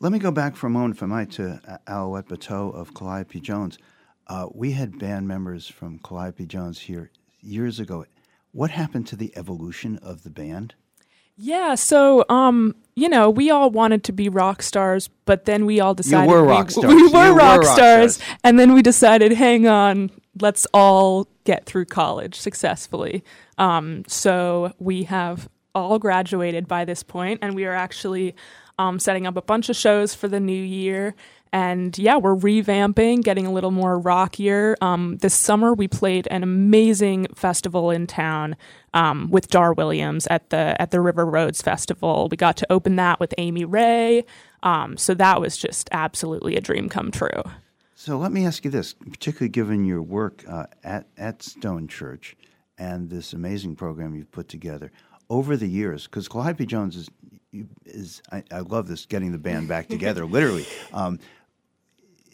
Let 0.00 0.12
me 0.12 0.18
go 0.18 0.30
back 0.30 0.56
for 0.56 0.66
a 0.66 0.70
moment, 0.70 0.96
if 0.96 1.02
I 1.02 1.06
might, 1.06 1.30
to 1.32 1.80
Alouette 1.86 2.28
Batteau 2.28 2.74
of 2.74 2.94
Kalliope 2.94 3.40
Jones. 3.40 3.78
Uh, 4.26 4.48
we 4.52 4.72
had 4.72 4.98
band 4.98 5.28
members 5.28 5.68
from 5.68 5.98
Kalliope 6.00 6.46
Jones 6.46 6.80
here 6.80 7.10
years 7.40 7.78
ago. 7.78 8.06
What 8.52 8.70
happened 8.70 9.06
to 9.08 9.16
the 9.16 9.32
evolution 9.36 9.98
of 9.98 10.22
the 10.22 10.30
band? 10.30 10.74
Yeah, 11.36 11.74
so 11.74 12.24
um, 12.28 12.74
you 12.94 13.08
know, 13.08 13.28
we 13.28 13.50
all 13.50 13.70
wanted 13.70 14.04
to 14.04 14.12
be 14.12 14.28
rock 14.28 14.62
stars, 14.62 15.08
but 15.26 15.44
then 15.44 15.66
we 15.66 15.80
all 15.80 15.94
decided 15.94 16.30
were 16.30 16.42
rock 16.42 16.68
we, 16.68 16.72
stars. 16.72 16.86
we 16.94 16.98
You 17.00 17.10
were 17.10 17.32
were 17.32 17.34
rock 17.34 17.60
rock 17.62 17.64
stars, 17.76 18.16
stars. 18.16 18.38
and 18.42 18.58
then 18.58 18.72
we 18.72 18.82
decided, 18.82 19.32
hang 19.32 19.66
on, 19.66 20.10
let's 20.40 20.66
all 20.72 21.28
get 21.44 21.66
through 21.66 21.84
college 21.86 22.34
successfully. 22.36 23.22
Um, 23.58 24.04
so 24.06 24.72
we 24.78 25.04
have 25.04 25.48
all 25.74 25.98
graduated 25.98 26.66
by 26.66 26.84
this 26.86 27.02
point, 27.02 27.40
and 27.42 27.54
we 27.54 27.66
are 27.66 27.74
actually 27.74 28.34
um, 28.78 28.98
setting 28.98 29.26
up 29.26 29.36
a 29.36 29.42
bunch 29.42 29.68
of 29.68 29.76
shows 29.76 30.14
for 30.14 30.28
the 30.28 30.40
new 30.40 30.52
year. 30.62 31.14
And 31.56 31.96
yeah, 31.96 32.18
we're 32.18 32.36
revamping, 32.36 33.24
getting 33.24 33.46
a 33.46 33.50
little 33.50 33.70
more 33.70 33.98
rockier. 33.98 34.76
Um, 34.82 35.16
this 35.22 35.32
summer, 35.32 35.72
we 35.72 35.88
played 35.88 36.28
an 36.30 36.42
amazing 36.42 37.28
festival 37.34 37.90
in 37.90 38.06
town 38.06 38.56
um, 38.92 39.30
with 39.30 39.48
Dar 39.48 39.72
Williams 39.72 40.26
at 40.26 40.50
the 40.50 40.78
at 40.78 40.90
the 40.90 41.00
River 41.00 41.24
Roads 41.24 41.62
Festival. 41.62 42.28
We 42.30 42.36
got 42.36 42.58
to 42.58 42.70
open 42.70 42.96
that 42.96 43.20
with 43.20 43.32
Amy 43.38 43.64
Ray, 43.64 44.26
um, 44.62 44.98
so 44.98 45.14
that 45.14 45.40
was 45.40 45.56
just 45.56 45.88
absolutely 45.92 46.56
a 46.56 46.60
dream 46.60 46.90
come 46.90 47.10
true. 47.10 47.42
So 47.94 48.18
let 48.18 48.32
me 48.32 48.44
ask 48.44 48.62
you 48.62 48.70
this, 48.70 48.92
particularly 48.92 49.48
given 49.48 49.86
your 49.86 50.02
work 50.02 50.44
uh, 50.46 50.66
at, 50.84 51.06
at 51.16 51.42
Stone 51.42 51.88
Church 51.88 52.36
and 52.76 53.08
this 53.08 53.32
amazing 53.32 53.76
program 53.76 54.14
you've 54.14 54.30
put 54.30 54.48
together 54.48 54.92
over 55.30 55.56
the 55.56 55.68
years, 55.68 56.04
because 56.04 56.28
Kalliope 56.28 56.66
Jones 56.66 56.96
is, 56.96 57.08
is 57.86 58.20
I, 58.30 58.44
I 58.52 58.60
love 58.60 58.88
this, 58.88 59.06
getting 59.06 59.32
the 59.32 59.38
band 59.38 59.68
back 59.68 59.88
together, 59.88 60.26
literally, 60.26 60.66
um, 60.92 61.18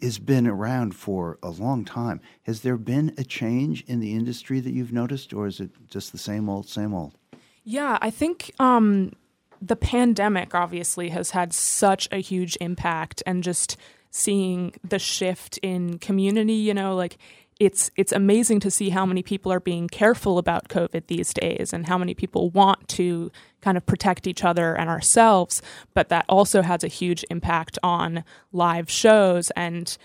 has 0.02 0.18
been 0.18 0.47
around 0.47 0.94
for 0.94 1.38
a 1.42 1.50
long 1.50 1.85
time. 1.85 2.21
Has 2.42 2.61
there 2.61 2.76
been 2.76 3.14
a 3.16 3.25
change 3.25 3.85
in 3.87 4.00
the 4.00 4.12
industry 4.14 4.61
that 4.61 4.73
you've 4.73 4.92
noticed, 4.92 5.32
or 5.32 5.47
is 5.47 5.61
it 5.61 5.71
just 5.88 6.12
the 6.12 6.18
same 6.18 6.49
old, 6.49 6.68
same 6.68 6.92
old? 6.92 7.16
Yeah, 7.64 7.99
I 8.00 8.11
think 8.11 8.52
um, 8.59 9.12
the 9.61 9.76
pandemic 9.76 10.54
obviously 10.54 11.11
has 11.11 11.30
had 11.30 11.52
such 11.52 12.09
a 12.11 12.18
huge 12.18 12.56
impact, 12.61 13.23
and 13.25 13.42
just 13.42 13.76
seeing 14.11 14.75
the 14.85 14.99
shift 14.99 15.59
in 15.62 15.99
community, 15.99 16.52
you 16.52 16.75
know, 16.75 16.94
like 16.94 17.16
it's 17.64 17.90
it's 17.97 18.12
amazing 18.12 18.59
to 18.61 18.71
see 18.71 18.90
how 18.90 19.07
many 19.07 19.23
people 19.23 19.52
are 19.52 19.61
being 19.61 19.87
careful 19.87 20.37
about 20.38 20.69
COVID 20.69 21.07
these 21.07 21.33
days, 21.33 21.73
and 21.73 21.87
how 21.87 21.97
many 21.97 22.12
people 22.12 22.50
want 22.50 22.88
to 22.88 23.31
kind 23.61 23.76
of 23.76 23.87
protect 23.87 24.26
each 24.26 24.42
other 24.42 24.75
and 24.75 24.90
ourselves. 24.90 25.62
But 25.95 26.09
that 26.09 26.25
also 26.28 26.62
has 26.62 26.83
a 26.83 26.88
huge 26.88 27.25
impact 27.31 27.78
on 27.83 28.25
live 28.52 28.90
shows 28.90 29.50
and 29.52 29.97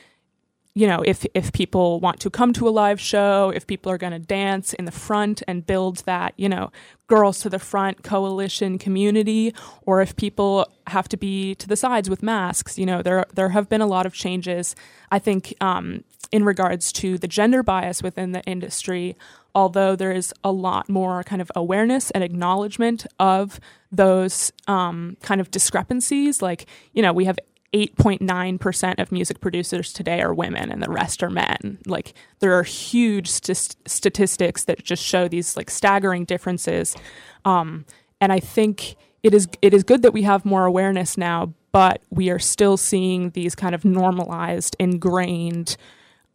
you 0.77 0.85
know, 0.85 1.01
if 1.01 1.25
if 1.33 1.51
people 1.53 1.99
want 1.99 2.19
to 2.19 2.29
come 2.29 2.53
to 2.53 2.67
a 2.67 2.69
live 2.69 3.01
show, 3.01 3.51
if 3.55 3.65
people 3.65 3.91
are 3.91 3.97
going 3.97 4.13
to 4.13 4.19
dance 4.19 4.73
in 4.73 4.85
the 4.85 4.91
front 4.91 5.41
and 5.47 5.65
build 5.65 6.03
that, 6.05 6.35
you 6.37 6.47
know, 6.47 6.71
girls 7.07 7.39
to 7.39 7.49
the 7.49 7.57
front 7.57 8.03
coalition 8.03 8.77
community, 8.77 9.55
or 9.87 10.01
if 10.01 10.15
people 10.15 10.71
have 10.85 11.07
to 11.07 11.17
be 11.17 11.55
to 11.55 11.67
the 11.67 11.75
sides 11.75 12.11
with 12.11 12.21
masks, 12.21 12.77
you 12.77 12.85
know, 12.85 13.01
there 13.01 13.25
there 13.33 13.49
have 13.49 13.67
been 13.67 13.81
a 13.81 13.87
lot 13.87 14.05
of 14.05 14.13
changes. 14.13 14.75
I 15.09 15.17
think 15.17 15.55
um, 15.61 16.03
in 16.31 16.43
regards 16.43 16.91
to 16.93 17.17
the 17.17 17.27
gender 17.27 17.63
bias 17.63 18.03
within 18.03 18.31
the 18.31 18.41
industry, 18.43 19.15
although 19.55 19.96
there 19.96 20.12
is 20.12 20.34
a 20.43 20.51
lot 20.51 20.89
more 20.89 21.24
kind 21.24 21.41
of 21.41 21.51
awareness 21.55 22.12
and 22.12 22.24
acknowledgement 22.24 23.05
of 23.19 23.60
those 23.91 24.51
um, 24.67 25.17
kind 25.22 25.41
of 25.41 25.50
discrepancies, 25.51 26.41
like 26.41 26.65
you 26.93 27.01
know, 27.01 27.13
we 27.13 27.25
have 27.25 27.39
8.9% 27.74 29.00
of 29.00 29.12
music 29.12 29.41
producers 29.41 29.91
today 29.91 30.22
are 30.22 30.34
women 30.34 30.72
and 30.72 30.81
the 30.81 30.89
rest 30.89 31.22
are 31.22 31.29
men. 31.29 31.79
Like 31.86 32.13
there 32.39 32.53
are 32.57 32.63
huge 32.63 33.29
st- 33.29 33.75
statistics 33.86 34.63
that 34.65 34.84
just 34.84 35.03
show 35.03 35.27
these 35.27 35.57
like 35.57 35.69
staggering 35.69 36.24
differences. 36.25 36.96
Um, 37.46 37.86
and 38.22 38.31
I 38.31 38.39
think 38.39 38.96
it 39.22 39.34
is 39.34 39.48
it 39.62 39.74
is 39.74 39.84
good 39.84 40.01
that 40.03 40.13
we 40.13 40.22
have 40.24 40.46
more 40.46 40.65
awareness 40.65 41.17
now, 41.17 41.53
but 41.72 42.01
we 42.10 42.29
are 42.29 42.39
still 42.39 42.77
seeing 42.77 43.31
these 43.31 43.53
kind 43.53 43.75
of 43.75 43.84
normalized, 43.84 44.75
ingrained 44.79 45.75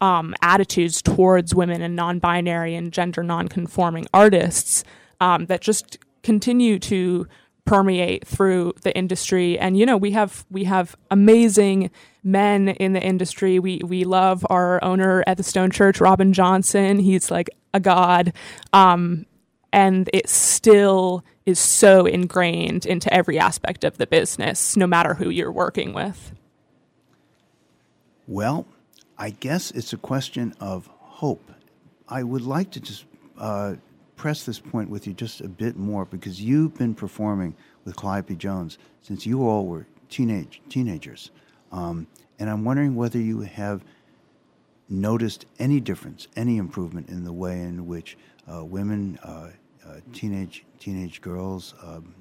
um, 0.02 0.34
attitudes 0.42 1.00
towards 1.00 1.54
women 1.54 1.80
and 1.80 1.94
non-binary 1.94 2.74
and 2.74 2.92
gender 2.92 3.22
non-conforming 3.22 4.04
artists 4.12 4.82
um, 5.20 5.46
that 5.46 5.60
just 5.60 5.96
continue 6.24 6.80
to 6.80 7.28
permeate 7.64 8.26
through 8.26 8.74
the 8.82 8.94
industry. 8.96 9.56
And 9.56 9.78
you 9.78 9.86
know 9.86 9.96
we 9.96 10.10
have 10.10 10.44
we 10.50 10.64
have 10.64 10.96
amazing 11.12 11.92
men 12.24 12.68
in 12.68 12.92
the 12.92 13.00
industry. 13.00 13.60
We 13.60 13.80
we 13.84 14.02
love 14.02 14.44
our 14.50 14.82
owner 14.82 15.22
at 15.28 15.36
the 15.36 15.44
stone 15.44 15.70
church 15.70 16.00
robin 16.00 16.32
johnson. 16.32 16.98
He's 16.98 17.30
like 17.30 17.48
a 17.72 17.78
god. 17.78 18.32
Um 18.72 19.26
and 19.72 20.10
it 20.12 20.28
still 20.28 21.24
is 21.46 21.60
so 21.60 22.04
ingrained 22.06 22.84
into 22.84 23.12
every 23.14 23.38
aspect 23.38 23.84
of 23.84 23.96
the 23.98 24.08
business 24.08 24.76
no 24.76 24.88
matter 24.88 25.14
who 25.14 25.30
you're 25.30 25.52
working 25.52 25.92
with. 25.92 26.32
Well, 28.26 28.66
I 29.18 29.30
guess 29.30 29.70
it's 29.70 29.92
a 29.92 29.96
question 29.96 30.54
of 30.60 30.88
hope. 30.98 31.52
I 32.08 32.22
would 32.22 32.42
like 32.42 32.70
to 32.72 32.80
just 32.80 33.04
uh, 33.38 33.74
press 34.16 34.44
this 34.44 34.58
point 34.58 34.90
with 34.90 35.06
you 35.06 35.12
just 35.12 35.40
a 35.40 35.48
bit 35.48 35.76
more 35.76 36.04
because 36.04 36.40
you've 36.40 36.74
been 36.74 36.94
performing 36.94 37.54
with 37.84 37.96
Kalliope 37.96 38.36
Jones 38.36 38.78
since 39.00 39.26
you 39.26 39.48
all 39.48 39.66
were 39.66 39.86
teenage 40.08 40.60
teenagers, 40.68 41.30
um, 41.72 42.06
and 42.38 42.50
I'm 42.50 42.64
wondering 42.64 42.94
whether 42.94 43.18
you 43.18 43.40
have 43.40 43.82
noticed 44.88 45.46
any 45.58 45.80
difference, 45.80 46.28
any 46.36 46.58
improvement 46.58 47.08
in 47.08 47.24
the 47.24 47.32
way 47.32 47.60
in 47.60 47.86
which 47.86 48.18
uh, 48.52 48.64
women, 48.64 49.18
uh, 49.22 49.48
uh, 49.86 50.00
teenage 50.12 50.64
teenage 50.78 51.20
girls, 51.20 51.74
um, 51.82 52.14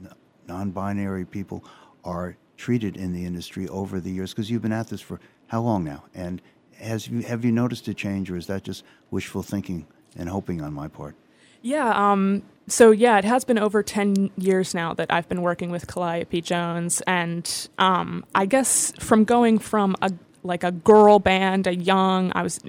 non-binary 0.47 1.25
people 1.25 1.63
are 2.03 2.37
treated 2.57 2.95
in 2.97 3.13
the 3.13 3.25
industry 3.25 3.67
over 3.69 3.99
the 3.99 4.11
years? 4.11 4.31
Because 4.31 4.49
you've 4.49 4.61
been 4.61 4.71
at 4.71 4.87
this 4.87 5.01
for 5.01 5.19
how 5.47 5.61
long 5.61 5.83
now? 5.83 6.03
And 6.13 6.41
has 6.81 7.07
you 7.07 7.21
have 7.21 7.45
you 7.45 7.51
noticed 7.51 7.87
a 7.87 7.93
change, 7.93 8.29
or 8.31 8.35
is 8.37 8.47
that 8.47 8.63
just 8.63 8.83
wishful 9.11 9.43
thinking 9.43 9.85
and 10.17 10.29
hoping 10.29 10.61
on 10.61 10.73
my 10.73 10.87
part? 10.87 11.15
Yeah. 11.61 11.89
Um, 12.11 12.41
so 12.67 12.91
yeah, 12.91 13.17
it 13.17 13.25
has 13.25 13.43
been 13.43 13.57
over 13.59 13.83
ten 13.83 14.31
years 14.37 14.73
now 14.73 14.93
that 14.95 15.11
I've 15.11 15.29
been 15.29 15.41
working 15.41 15.69
with 15.71 15.87
Kalliope 15.87 16.41
Jones, 16.43 17.01
and 17.07 17.69
um, 17.77 18.25
I 18.35 18.45
guess 18.45 18.91
from 18.99 19.23
going 19.23 19.59
from 19.59 19.95
a 20.01 20.11
like 20.43 20.63
a 20.63 20.71
girl 20.71 21.19
band, 21.19 21.67
a 21.67 21.75
young, 21.75 22.31
I 22.33 22.41
was 22.41 22.59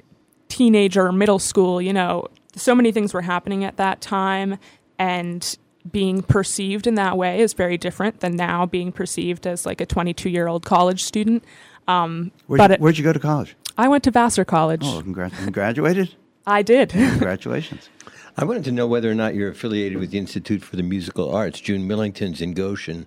teenager, 0.49 1.11
middle 1.11 1.39
school. 1.39 1.81
You 1.81 1.93
know, 1.93 2.27
so 2.55 2.75
many 2.75 2.91
things 2.91 3.13
were 3.13 3.21
happening 3.23 3.63
at 3.63 3.77
that 3.77 4.01
time, 4.01 4.57
and 4.99 5.57
being 5.91 6.21
perceived 6.21 6.87
in 6.87 6.95
that 6.95 7.17
way 7.17 7.41
is 7.41 7.53
very 7.53 7.77
different 7.77 8.21
than 8.21 8.35
now 8.35 8.65
being 8.65 8.91
perceived 8.91 9.45
as 9.45 9.65
like 9.65 9.81
a 9.81 9.85
22 9.85 10.29
year 10.29 10.47
old 10.47 10.63
college 10.63 11.03
student. 11.03 11.43
Um, 11.89 12.31
Where'd, 12.47 12.59
but 12.59 12.69
you, 12.69 12.73
it- 12.75 12.79
where'd 12.79 12.97
you 12.97 13.03
go 13.03 13.11
to 13.11 13.19
college? 13.19 13.55
I 13.77 13.87
went 13.87 14.03
to 14.05 14.11
Vassar 14.11 14.45
College. 14.45 14.81
Oh, 14.83 15.01
congrat- 15.03 15.39
you 15.45 15.51
graduated. 15.51 16.15
I 16.45 16.61
did. 16.61 16.89
Congratulations. 16.89 17.89
I 18.37 18.45
wanted 18.45 18.63
to 18.65 18.71
know 18.71 18.87
whether 18.87 19.09
or 19.09 19.13
not 19.15 19.35
you're 19.35 19.49
affiliated 19.51 19.99
with 19.99 20.11
the 20.11 20.17
Institute 20.17 20.63
for 20.63 20.75
the 20.75 20.83
Musical 20.83 21.33
Arts. 21.33 21.59
June 21.59 21.87
Millington's 21.87 22.41
in 22.41 22.53
Goshen. 22.53 23.05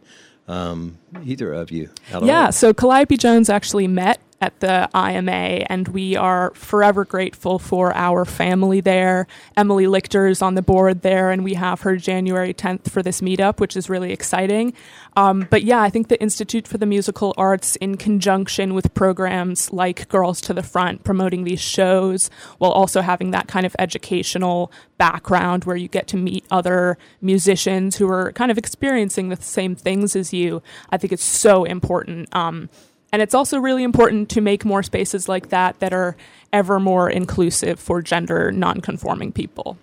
Um, 0.48 0.98
either 1.24 1.52
of 1.52 1.72
you. 1.72 1.90
Hello. 2.08 2.26
Yeah, 2.26 2.50
so 2.50 2.72
Kalliope 2.72 3.18
Jones 3.18 3.50
actually 3.50 3.88
met 3.88 4.20
at 4.40 4.58
the 4.60 4.88
IMA, 4.94 5.64
and 5.70 5.88
we 5.88 6.14
are 6.14 6.52
forever 6.54 7.04
grateful 7.04 7.58
for 7.58 7.94
our 7.94 8.24
family 8.24 8.80
there. 8.80 9.26
Emily 9.56 9.86
Lichter 9.86 10.30
is 10.30 10.42
on 10.42 10.54
the 10.54 10.62
board 10.62 11.02
there, 11.02 11.30
and 11.30 11.42
we 11.42 11.54
have 11.54 11.80
her 11.82 11.96
January 11.96 12.52
10th 12.52 12.90
for 12.90 13.02
this 13.02 13.20
meetup, 13.20 13.60
which 13.60 13.76
is 13.76 13.88
really 13.88 14.12
exciting. 14.12 14.74
Um, 15.16 15.46
but 15.50 15.62
yeah, 15.62 15.80
I 15.80 15.88
think 15.88 16.08
the 16.08 16.20
Institute 16.20 16.68
for 16.68 16.76
the 16.76 16.84
Musical 16.84 17.34
Arts, 17.38 17.76
in 17.76 17.96
conjunction 17.96 18.74
with 18.74 18.92
programs 18.92 19.72
like 19.72 20.08
Girls 20.08 20.40
to 20.42 20.52
the 20.52 20.62
Front, 20.62 21.04
promoting 21.04 21.44
these 21.44 21.60
shows 21.60 22.28
while 22.58 22.72
also 22.72 23.00
having 23.00 23.30
that 23.30 23.48
kind 23.48 23.64
of 23.64 23.74
educational 23.78 24.70
background 24.98 25.64
where 25.64 25.76
you 25.76 25.88
get 25.88 26.06
to 26.08 26.16
meet 26.16 26.44
other 26.50 26.98
musicians 27.22 27.96
who 27.96 28.08
are 28.10 28.32
kind 28.32 28.50
of 28.50 28.58
experiencing 28.58 29.30
the 29.30 29.36
same 29.36 29.74
things 29.74 30.14
as 30.14 30.32
you, 30.32 30.62
I 30.90 30.98
think 30.98 31.12
it's 31.12 31.24
so 31.24 31.64
important. 31.64 32.34
Um, 32.34 32.68
and 33.16 33.22
it's 33.22 33.32
also 33.32 33.58
really 33.58 33.82
important 33.82 34.28
to 34.28 34.42
make 34.42 34.62
more 34.66 34.82
spaces 34.82 35.26
like 35.26 35.48
that 35.48 35.80
that 35.80 35.94
are 35.94 36.18
ever 36.52 36.78
more 36.78 37.08
inclusive 37.08 37.80
for 37.80 38.02
gender 38.02 38.52
nonconforming 38.52 39.32
people. 39.32 39.78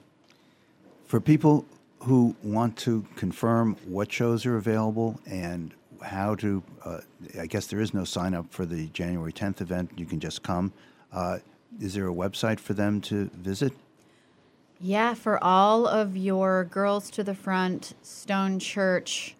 For 1.08 1.20
people 1.20 1.66
who 2.02 2.36
want 2.44 2.78
to 2.78 3.08
confirm 3.16 3.76
what 3.88 4.12
shows 4.12 4.46
are 4.46 4.56
available 4.56 5.20
and 5.26 5.74
how 6.04 6.36
to, 6.36 6.62
uh, 6.86 7.00
I 7.40 7.48
guess 7.48 7.66
there 7.66 7.80
is 7.80 7.92
no 7.92 8.04
sign 8.04 8.36
up 8.36 8.54
for 8.54 8.68
the 8.68 8.86
January 8.90 9.34
10th 9.34 9.62
event. 9.62 9.90
You 9.98 10.06
can 10.06 10.20
just 10.20 10.44
come. 10.44 10.72
Uh, 11.12 11.40
is 11.82 11.96
there 11.96 12.08
a 12.08 12.14
website 12.14 12.60
for 12.60 12.76
them 12.76 13.02
to 13.02 13.32
visit? 13.34 13.74
Yeah, 14.80 15.16
for 15.16 15.44
all 15.44 15.88
of 15.88 16.16
your 16.16 16.66
Girls 16.66 17.10
to 17.10 17.24
the 17.24 17.34
Front 17.34 17.96
Stone 18.04 18.60
Church 18.60 19.36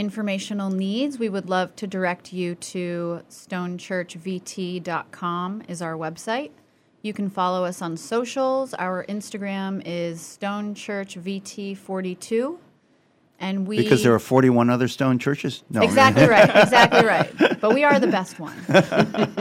informational 0.00 0.70
needs, 0.70 1.18
we 1.18 1.28
would 1.28 1.50
love 1.50 1.76
to 1.76 1.86
direct 1.86 2.32
you 2.32 2.54
to 2.54 3.20
stonechurchvt.com 3.28 5.62
is 5.68 5.82
our 5.82 5.92
website. 5.92 6.52
You 7.02 7.12
can 7.12 7.28
follow 7.28 7.66
us 7.66 7.82
on 7.82 7.98
socials. 7.98 8.72
Our 8.74 9.04
Instagram 9.04 9.82
is 9.84 10.38
stonechurchvt42. 10.40 12.56
And 13.42 13.66
we 13.66 13.76
Because 13.76 14.02
there 14.02 14.14
are 14.14 14.18
41 14.18 14.70
other 14.70 14.88
stone 14.88 15.18
churches? 15.18 15.62
No. 15.70 15.82
Exactly 15.82 16.26
right. 16.28 16.48
Exactly 16.48 17.06
right. 17.06 17.30
But 17.60 17.74
we 17.74 17.84
are 17.84 18.00
the 18.00 18.06
best 18.06 18.38
one. 18.38 18.56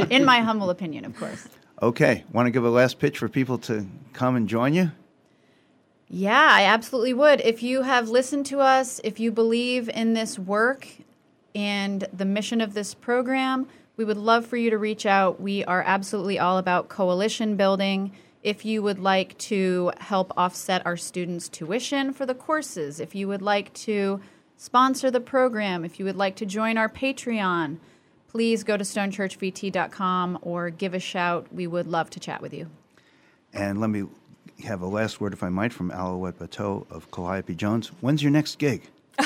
In 0.09 0.25
my 0.25 0.41
humble 0.41 0.69
opinion, 0.69 1.05
of 1.05 1.17
course. 1.17 1.47
Okay. 1.81 2.25
Want 2.33 2.47
to 2.47 2.51
give 2.51 2.65
a 2.65 2.69
last 2.69 2.99
pitch 2.99 3.17
for 3.17 3.29
people 3.29 3.57
to 3.59 3.87
come 4.11 4.35
and 4.35 4.49
join 4.49 4.73
you? 4.73 4.91
Yeah, 6.09 6.49
I 6.51 6.63
absolutely 6.63 7.13
would. 7.13 7.39
If 7.41 7.61
you 7.61 7.83
have 7.83 8.09
listened 8.09 8.47
to 8.47 8.59
us, 8.59 8.99
if 9.03 9.19
you 9.19 9.31
believe 9.31 9.89
in 9.89 10.15
this 10.15 10.39
work 10.39 10.87
and 11.53 12.07
the 12.11 12.25
mission 12.25 12.61
of 12.61 12.73
this 12.73 12.95
program, 12.95 13.67
we 13.95 14.05
would 14.05 14.17
love 14.17 14.47
for 14.47 14.57
you 14.57 14.71
to 14.71 14.77
reach 14.77 15.05
out. 15.05 15.39
We 15.39 15.63
are 15.65 15.83
absolutely 15.85 16.39
all 16.39 16.57
about 16.57 16.89
coalition 16.89 17.55
building. 17.57 18.11
If 18.41 18.65
you 18.65 18.81
would 18.81 18.97
like 18.97 19.37
to 19.39 19.91
help 19.99 20.33
offset 20.35 20.83
our 20.85 20.97
students' 20.97 21.47
tuition 21.47 22.11
for 22.11 22.25
the 22.25 22.33
courses, 22.33 22.99
if 22.99 23.13
you 23.13 23.27
would 23.27 23.43
like 23.43 23.71
to 23.73 24.19
sponsor 24.57 25.11
the 25.11 25.19
program, 25.19 25.85
if 25.85 25.99
you 25.99 26.05
would 26.05 26.15
like 26.15 26.37
to 26.37 26.45
join 26.45 26.77
our 26.77 26.89
Patreon, 26.89 27.77
please 28.29 28.63
go 28.63 28.77
to 28.77 28.83
stonechurchvt.com 28.83 30.39
or 30.41 30.69
give 30.71 30.93
a 30.95 30.99
shout. 30.99 31.53
We 31.53 31.67
would 31.67 31.85
love 31.85 32.09
to 32.11 32.19
chat 32.19 32.41
with 32.41 32.53
you. 32.53 32.69
And 33.53 33.79
let 33.79 33.89
me 33.89 34.05
have 34.65 34.81
a 34.81 34.87
last 34.87 35.21
word, 35.21 35.33
if 35.33 35.43
I 35.43 35.49
might, 35.49 35.73
from 35.73 35.91
Alouette 35.91 36.39
Batteau 36.39 36.85
of 36.89 37.09
Kalliope 37.11 37.55
Jones. 37.55 37.87
When's 38.01 38.21
your 38.21 38.31
next 38.31 38.57
gig? 38.59 38.83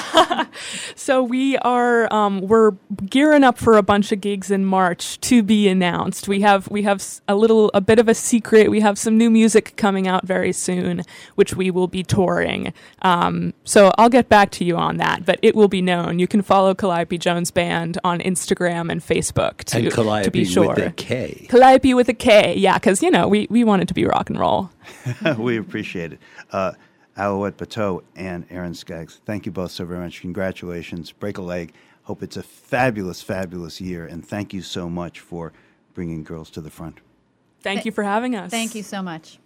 so 0.95 1.23
we 1.23 1.57
are 1.59 2.11
um, 2.13 2.41
we're 2.41 2.71
gearing 3.09 3.43
up 3.43 3.57
for 3.57 3.77
a 3.77 3.83
bunch 3.83 4.11
of 4.11 4.21
gigs 4.21 4.51
in 4.51 4.65
March 4.65 5.19
to 5.21 5.43
be 5.43 5.67
announced. 5.67 6.27
We 6.27 6.41
have 6.41 6.69
we 6.69 6.83
have 6.83 7.03
a 7.27 7.35
little 7.35 7.71
a 7.73 7.81
bit 7.81 7.99
of 7.99 8.07
a 8.07 8.13
secret. 8.13 8.69
We 8.69 8.81
have 8.81 8.97
some 8.97 9.17
new 9.17 9.29
music 9.29 9.75
coming 9.75 10.07
out 10.07 10.25
very 10.25 10.51
soon, 10.53 11.03
which 11.35 11.55
we 11.55 11.71
will 11.71 11.87
be 11.87 12.03
touring. 12.03 12.73
Um, 13.01 13.53
so 13.63 13.91
I'll 13.97 14.09
get 14.09 14.29
back 14.29 14.51
to 14.51 14.65
you 14.65 14.77
on 14.77 14.97
that, 14.97 15.25
but 15.25 15.39
it 15.41 15.55
will 15.55 15.67
be 15.67 15.81
known. 15.81 16.19
You 16.19 16.27
can 16.27 16.41
follow 16.41 16.73
Kalliope 16.73 17.19
Jones 17.19 17.51
Band 17.51 17.97
on 18.03 18.19
Instagram 18.19 18.91
and 18.91 19.01
Facebook 19.01 19.63
to, 19.65 19.77
and 19.77 19.87
Kalliope 19.87 20.23
to 20.23 20.31
be 20.31 20.45
sure. 20.45 20.69
with 20.69 20.77
a 20.79 20.91
K. 20.91 21.47
Kalliope 21.49 21.95
with 21.95 22.09
a 22.09 22.13
K, 22.13 22.55
yeah, 22.55 22.75
because 22.75 23.01
you 23.01 23.11
know 23.11 23.27
we 23.27 23.47
we 23.49 23.63
want 23.63 23.81
it 23.81 23.87
to 23.87 23.93
be 23.93 24.05
rock 24.05 24.29
and 24.29 24.39
roll. 24.39 24.69
we 25.37 25.57
appreciate 25.57 26.13
it. 26.13 26.19
Uh, 26.51 26.73
Alouette 27.15 27.57
Batteau 27.57 28.03
and 28.15 28.45
Erin 28.49 28.73
Scaggs. 28.73 29.21
Thank 29.25 29.45
you 29.45 29.51
both 29.51 29.71
so 29.71 29.85
very 29.85 29.99
much. 29.99 30.21
Congratulations. 30.21 31.11
Break 31.11 31.37
a 31.37 31.41
leg. 31.41 31.73
Hope 32.03 32.23
it's 32.23 32.37
a 32.37 32.43
fabulous, 32.43 33.21
fabulous 33.21 33.79
year. 33.79 34.05
And 34.05 34.25
thank 34.25 34.53
you 34.53 34.61
so 34.61 34.89
much 34.89 35.19
for 35.19 35.53
bringing 35.93 36.23
girls 36.23 36.49
to 36.51 36.61
the 36.61 36.69
front. 36.69 36.99
Thank 37.61 37.79
Th- 37.79 37.85
you 37.87 37.91
for 37.91 38.03
having 38.03 38.35
us. 38.35 38.51
Thank 38.51 38.75
you 38.75 38.83
so 38.83 39.01
much. 39.01 39.39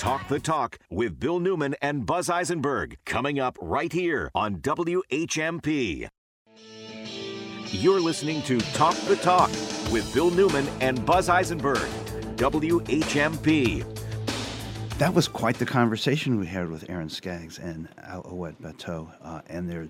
Talk 0.00 0.28
the 0.28 0.40
Talk 0.40 0.78
with 0.90 1.20
Bill 1.20 1.38
Newman 1.38 1.74
and 1.82 2.06
Buzz 2.06 2.30
Eisenberg 2.30 2.96
coming 3.04 3.38
up 3.38 3.58
right 3.60 3.92
here 3.92 4.30
on 4.34 4.56
WHMP. 4.56 6.08
You're 7.66 8.00
listening 8.00 8.40
to 8.42 8.58
Talk 8.72 8.94
the 9.06 9.16
Talk 9.16 9.50
with 9.92 10.10
Bill 10.14 10.30
Newman 10.30 10.66
and 10.80 11.04
Buzz 11.04 11.28
Eisenberg, 11.28 11.86
WHMP. 12.36 13.84
That 14.98 15.12
was 15.12 15.28
quite 15.28 15.58
the 15.58 15.66
conversation 15.66 16.38
we 16.38 16.46
had 16.46 16.70
with 16.70 16.88
Erin 16.88 17.10
Scaggs 17.10 17.58
and 17.58 17.86
Alouette 18.02 18.60
Batteau 18.62 19.12
uh, 19.22 19.42
and 19.48 19.68
their 19.68 19.86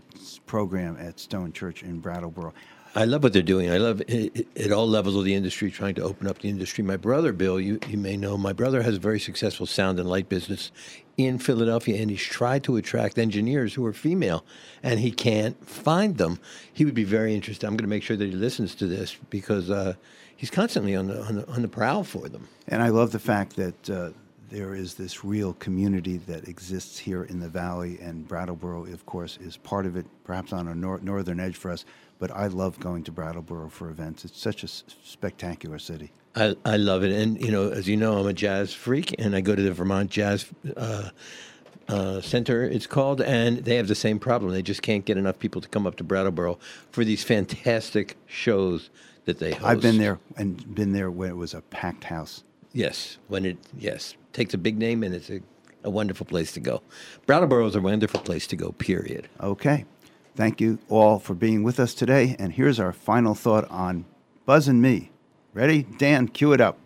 program 0.46 0.96
at 0.98 1.20
Stone 1.20 1.52
Church 1.52 1.84
in 1.84 2.00
Brattleboro. 2.00 2.52
I 2.92 3.04
love 3.04 3.22
what 3.22 3.32
they're 3.32 3.42
doing. 3.42 3.70
I 3.70 3.78
love 3.78 4.02
it, 4.08 4.48
at 4.56 4.72
all 4.72 4.88
levels 4.88 5.14
of 5.14 5.24
the 5.24 5.34
industry, 5.34 5.70
trying 5.70 5.94
to 5.94 6.02
open 6.02 6.26
up 6.26 6.40
the 6.40 6.48
industry. 6.48 6.82
My 6.82 6.96
brother, 6.96 7.32
Bill, 7.32 7.60
you, 7.60 7.78
you 7.86 7.96
may 7.96 8.16
know, 8.16 8.36
my 8.36 8.52
brother 8.52 8.82
has 8.82 8.96
a 8.96 9.00
very 9.00 9.20
successful 9.20 9.64
sound 9.64 10.00
and 10.00 10.08
light 10.08 10.28
business 10.28 10.72
in 11.16 11.38
Philadelphia, 11.38 12.00
and 12.00 12.10
he's 12.10 12.22
tried 12.22 12.64
to 12.64 12.76
attract 12.76 13.16
engineers 13.16 13.74
who 13.74 13.86
are 13.86 13.92
female, 13.92 14.44
and 14.82 14.98
he 14.98 15.12
can't 15.12 15.64
find 15.68 16.18
them. 16.18 16.40
He 16.72 16.84
would 16.84 16.94
be 16.94 17.04
very 17.04 17.32
interested. 17.32 17.64
I'm 17.64 17.74
going 17.74 17.84
to 17.84 17.88
make 17.88 18.02
sure 18.02 18.16
that 18.16 18.26
he 18.26 18.32
listens 18.32 18.74
to 18.76 18.86
this 18.88 19.16
because 19.28 19.70
uh, 19.70 19.94
he's 20.36 20.50
constantly 20.50 20.96
on 20.96 21.06
the, 21.06 21.22
on 21.22 21.36
the, 21.36 21.48
on 21.48 21.62
the 21.62 21.68
prowl 21.68 22.02
for 22.02 22.28
them. 22.28 22.48
And 22.66 22.82
I 22.82 22.88
love 22.88 23.12
the 23.12 23.20
fact 23.20 23.56
that. 23.56 23.90
Uh, 23.90 24.10
there 24.48 24.74
is 24.74 24.94
this 24.94 25.24
real 25.24 25.52
community 25.52 26.16
that 26.16 26.48
exists 26.48 26.98
here 26.98 27.22
in 27.22 27.38
the 27.38 27.48
valley, 27.48 28.00
and 28.00 28.26
Brattleboro, 28.26 28.86
of 28.86 29.06
course, 29.06 29.38
is 29.40 29.56
part 29.56 29.86
of 29.86 29.94
it, 29.94 30.04
perhaps 30.24 30.52
on 30.52 30.66
a 30.66 30.74
nor- 30.74 30.98
northern 30.98 31.38
edge 31.38 31.54
for 31.54 31.70
us 31.70 31.84
but 32.20 32.30
I 32.30 32.46
love 32.46 32.78
going 32.78 33.02
to 33.04 33.12
Brattleboro 33.12 33.70
for 33.70 33.90
events. 33.90 34.24
It's 34.24 34.40
such 34.40 34.62
a 34.62 34.66
s- 34.66 34.84
spectacular 35.02 35.80
city. 35.80 36.12
I, 36.36 36.54
I 36.64 36.76
love 36.76 37.02
it. 37.02 37.10
And, 37.10 37.40
you 37.40 37.50
know, 37.50 37.70
as 37.70 37.88
you 37.88 37.96
know, 37.96 38.18
I'm 38.18 38.26
a 38.28 38.32
jazz 38.32 38.72
freak, 38.72 39.16
and 39.18 39.34
I 39.34 39.40
go 39.40 39.56
to 39.56 39.62
the 39.62 39.72
Vermont 39.72 40.10
Jazz 40.10 40.46
uh, 40.76 41.10
uh, 41.88 42.20
Center, 42.20 42.62
it's 42.62 42.86
called, 42.86 43.20
and 43.20 43.64
they 43.64 43.74
have 43.76 43.88
the 43.88 43.96
same 43.96 44.20
problem. 44.20 44.52
They 44.52 44.62
just 44.62 44.82
can't 44.82 45.04
get 45.04 45.16
enough 45.16 45.40
people 45.40 45.60
to 45.60 45.68
come 45.68 45.86
up 45.86 45.96
to 45.96 46.04
Brattleboro 46.04 46.58
for 46.92 47.04
these 47.04 47.24
fantastic 47.24 48.16
shows 48.26 48.90
that 49.24 49.38
they 49.38 49.52
host. 49.52 49.64
I've 49.64 49.80
been 49.80 49.98
there 49.98 50.20
and 50.36 50.72
been 50.74 50.92
there 50.92 51.10
when 51.10 51.30
it 51.30 51.36
was 51.36 51.54
a 51.54 51.62
packed 51.62 52.04
house. 52.04 52.44
Yes, 52.72 53.18
when 53.26 53.44
it, 53.44 53.58
yes, 53.76 54.14
takes 54.32 54.54
a 54.54 54.58
big 54.58 54.78
name 54.78 55.02
and 55.02 55.14
it's 55.14 55.30
a, 55.30 55.40
a 55.82 55.90
wonderful 55.90 56.26
place 56.26 56.52
to 56.52 56.60
go. 56.60 56.82
Brattleboro 57.26 57.66
is 57.66 57.74
a 57.74 57.80
wonderful 57.80 58.20
place 58.20 58.46
to 58.48 58.56
go, 58.56 58.70
period. 58.72 59.28
Okay. 59.40 59.84
Thank 60.36 60.60
you 60.60 60.78
all 60.88 61.18
for 61.18 61.34
being 61.34 61.62
with 61.62 61.78
us 61.80 61.94
today. 61.94 62.36
And 62.38 62.52
here's 62.52 62.80
our 62.80 62.92
final 62.92 63.34
thought 63.34 63.70
on 63.70 64.04
Buzz 64.46 64.68
and 64.68 64.80
me. 64.80 65.10
Ready? 65.52 65.82
Dan, 65.82 66.28
cue 66.28 66.52
it 66.52 66.60
up. 66.60 66.78